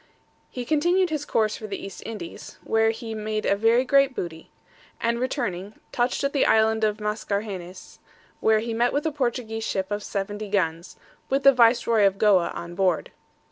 He 0.49 0.65
continued 0.65 1.11
his 1.11 1.25
course 1.25 1.55
for 1.57 1.67
the 1.67 1.77
East 1.77 2.01
Indies, 2.07 2.57
where 2.63 2.89
he 2.89 3.13
made 3.13 3.45
a 3.45 3.55
very 3.55 3.85
great 3.85 4.15
booty; 4.15 4.49
and 4.99 5.19
returning, 5.19 5.75
touched 5.91 6.23
at 6.23 6.33
the 6.33 6.43
island 6.43 6.83
of 6.83 6.99
Mascarenhas, 6.99 7.99
where 8.39 8.57
he 8.61 8.73
met 8.73 8.93
with 8.93 9.05
a 9.05 9.11
Portuguese 9.11 9.63
ship 9.63 9.91
of 9.91 10.01
70 10.01 10.49
guns, 10.49 10.95
with 11.29 11.43
the 11.43 11.53
viceroy 11.53 12.07
of 12.07 12.17
Goa 12.17 12.47
on 12.55 12.73
board. 12.73 13.11